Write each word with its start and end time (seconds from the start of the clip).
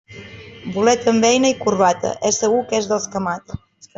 Bolet 0.77 1.05
amb 1.11 1.25
beina 1.25 1.51
i 1.53 1.57
corbata, 1.59 2.13
és 2.31 2.41
segur 2.45 2.65
que 2.71 2.79
és 2.81 2.91
dels 2.93 3.09
que 3.17 3.25
mata. 3.29 3.63